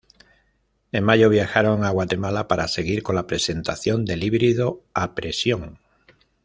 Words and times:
En 0.91 1.03
mayo 1.03 1.29
viajaron 1.29 1.83
a 1.83 1.91
Guatemala 1.91 2.47
para 2.47 2.67
seguir 2.67 3.03
con 3.03 3.15
la 3.15 3.27
presentación 3.27 4.03
del 4.03 4.23
"Híbrido 4.23 4.81
a 4.95 5.13
presión". 5.13 5.77